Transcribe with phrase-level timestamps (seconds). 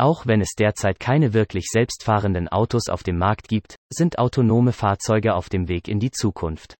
[0.00, 5.34] Auch wenn es derzeit keine wirklich selbstfahrenden Autos auf dem Markt gibt, sind autonome Fahrzeuge
[5.34, 6.76] auf dem Weg in die Zukunft.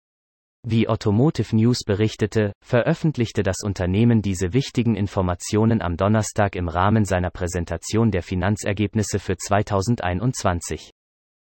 [0.64, 7.30] Wie Automotive News berichtete, veröffentlichte das Unternehmen diese wichtigen Informationen am Donnerstag im Rahmen seiner
[7.30, 10.90] Präsentation der Finanzergebnisse für 2021.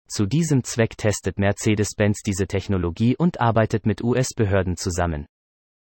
[0.07, 5.27] Zu diesem Zweck testet Mercedes-Benz diese Technologie und arbeitet mit US-Behörden zusammen.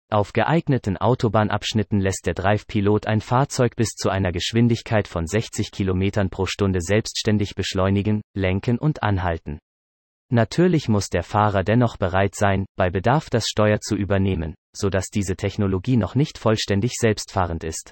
[0.09, 6.29] Auf geeigneten Autobahnabschnitten lässt der Drive-Pilot ein Fahrzeug bis zu einer Geschwindigkeit von 60 km
[6.29, 9.59] pro Stunde selbstständig beschleunigen, lenken und anhalten.
[10.29, 15.07] Natürlich muss der Fahrer dennoch bereit sein, bei Bedarf das Steuer zu übernehmen, so dass
[15.07, 17.91] diese Technologie noch nicht vollständig selbstfahrend ist.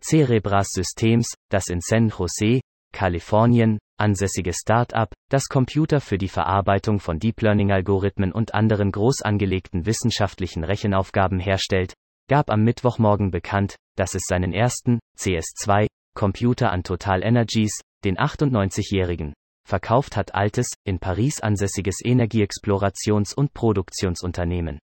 [0.00, 2.60] Cerebras Systems, das in San Jose,
[2.94, 9.84] Kalifornien, ansässige Start-up, das Computer für die Verarbeitung von Deep Learning-Algorithmen und anderen groß angelegten
[9.84, 11.92] wissenschaftlichen Rechenaufgaben herstellt,
[12.28, 19.34] gab am Mittwochmorgen bekannt, dass es seinen ersten, CS2, Computer an Total Energies, den 98-jährigen,
[19.68, 24.78] verkauft hat altes, in Paris ansässiges Energieexplorations- und Produktionsunternehmen.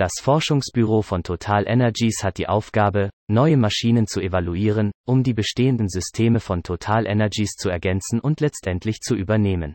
[0.00, 5.90] Das Forschungsbüro von Total Energies hat die Aufgabe, neue Maschinen zu evaluieren, um die bestehenden
[5.90, 9.74] Systeme von Total Energies zu ergänzen und letztendlich zu übernehmen.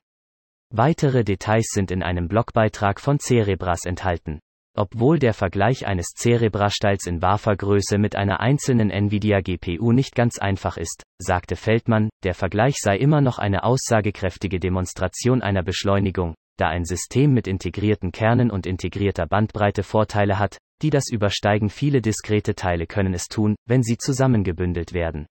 [0.74, 4.40] Weitere Details sind in einem Blogbeitrag von Cerebras enthalten.
[4.76, 10.78] Obwohl der Vergleich eines Cerebra-Steils in Wafergröße mit einer einzelnen Nvidia GPU nicht ganz einfach
[10.78, 16.86] ist, sagte Feldmann, der Vergleich sei immer noch eine aussagekräftige Demonstration einer Beschleunigung, da ein
[16.86, 22.88] System mit integrierten Kernen und integrierter Bandbreite Vorteile hat, die das übersteigen viele diskrete Teile
[22.88, 25.26] können es tun, wenn sie zusammengebündelt werden.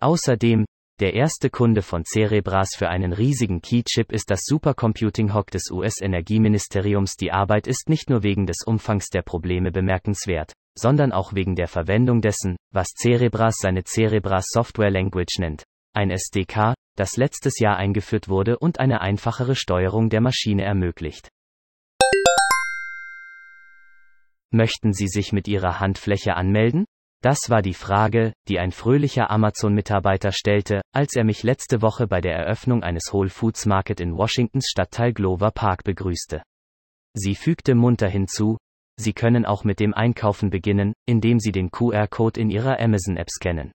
[0.00, 0.64] Außerdem,
[1.00, 7.14] der erste Kunde von Cerebras für einen riesigen Keychip ist das Supercomputing Hock des US-Energieministeriums.
[7.14, 11.68] Die Arbeit ist nicht nur wegen des Umfangs der Probleme bemerkenswert, sondern auch wegen der
[11.68, 15.62] Verwendung dessen, was Cerebras seine Cerebras Software Language nennt.
[15.94, 21.28] Ein SDK, das letztes Jahr eingeführt wurde und eine einfachere Steuerung der Maschine ermöglicht.
[24.50, 26.86] Möchten Sie sich mit Ihrer Handfläche anmelden?
[27.22, 32.20] Das war die Frage, die ein fröhlicher Amazon-Mitarbeiter stellte, als er mich letzte Woche bei
[32.20, 36.42] der Eröffnung eines Whole Foods Market in Washingtons Stadtteil Glover Park begrüßte.
[37.14, 38.56] Sie fügte munter hinzu,
[39.00, 43.72] Sie können auch mit dem Einkaufen beginnen, indem Sie den QR-Code in Ihrer Amazon-App scannen.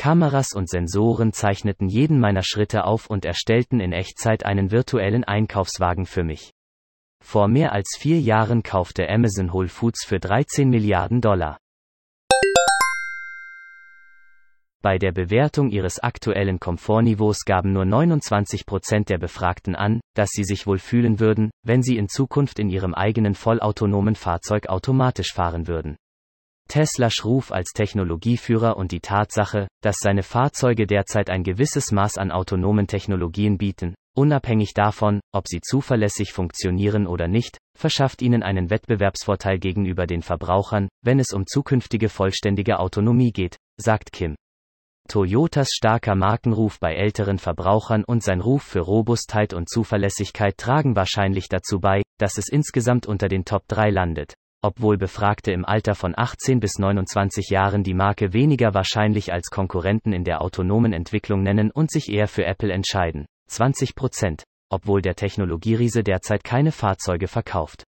[0.00, 6.06] Kameras und Sensoren zeichneten jeden meiner Schritte auf und erstellten in Echtzeit einen virtuellen Einkaufswagen
[6.06, 6.52] für mich.
[7.22, 11.58] Vor mehr als vier Jahren kaufte Amazon Whole Foods für 13 Milliarden Dollar.
[14.80, 20.44] Bei der Bewertung ihres aktuellen Komfortniveaus gaben nur 29 Prozent der Befragten an, dass sie
[20.44, 25.66] sich wohl fühlen würden, wenn sie in Zukunft in ihrem eigenen vollautonomen Fahrzeug automatisch fahren
[25.68, 25.98] würden.
[26.70, 32.30] Teslas Ruf als Technologieführer und die Tatsache, dass seine Fahrzeuge derzeit ein gewisses Maß an
[32.30, 39.58] autonomen Technologien bieten, unabhängig davon, ob sie zuverlässig funktionieren oder nicht, verschafft ihnen einen Wettbewerbsvorteil
[39.58, 44.36] gegenüber den Verbrauchern, wenn es um zukünftige vollständige Autonomie geht, sagt Kim.
[45.08, 51.48] Toyotas starker Markenruf bei älteren Verbrauchern und sein Ruf für Robustheit und Zuverlässigkeit tragen wahrscheinlich
[51.48, 54.34] dazu bei, dass es insgesamt unter den Top 3 landet.
[54.62, 60.12] Obwohl Befragte im Alter von 18 bis 29 Jahren die Marke weniger wahrscheinlich als Konkurrenten
[60.12, 63.24] in der autonomen Entwicklung nennen und sich eher für Apple entscheiden.
[63.48, 64.44] 20 Prozent.
[64.70, 67.84] Obwohl der Technologieriese derzeit keine Fahrzeuge verkauft.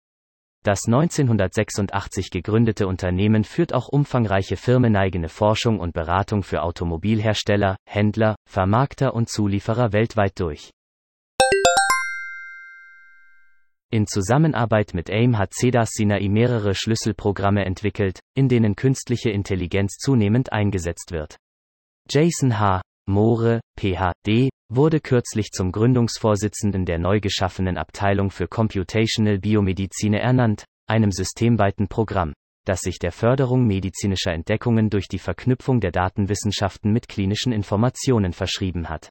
[0.62, 9.14] Das 1986 gegründete Unternehmen führt auch umfangreiche firmeneigene Forschung und Beratung für Automobilhersteller, Händler, Vermarkter
[9.14, 10.70] und Zulieferer weltweit durch.
[13.90, 20.52] In Zusammenarbeit mit AIM hat CEDAS Sinai mehrere Schlüsselprogramme entwickelt, in denen künstliche Intelligenz zunehmend
[20.52, 21.38] eingesetzt wird.
[22.10, 22.82] Jason H.
[23.06, 31.10] Moore, PhD, wurde kürzlich zum Gründungsvorsitzenden der neu geschaffenen Abteilung für Computational Biomedizine ernannt, einem
[31.10, 32.34] systemweiten Programm,
[32.66, 38.90] das sich der Förderung medizinischer Entdeckungen durch die Verknüpfung der Datenwissenschaften mit klinischen Informationen verschrieben
[38.90, 39.08] hat.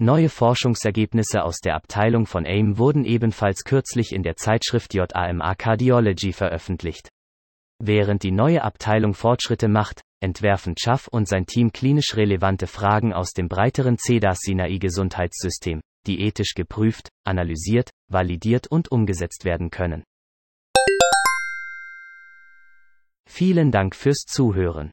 [0.00, 6.32] Neue Forschungsergebnisse aus der Abteilung von AIM wurden ebenfalls kürzlich in der Zeitschrift JAMA Cardiology
[6.32, 7.08] veröffentlicht.
[7.82, 13.32] Während die neue Abteilung Fortschritte macht, entwerfen Chaff und sein Team klinisch relevante Fragen aus
[13.32, 20.04] dem breiteren CEDAS-Sinai-Gesundheitssystem, die ethisch geprüft, analysiert, validiert und umgesetzt werden können.
[23.28, 24.92] Vielen Dank fürs Zuhören.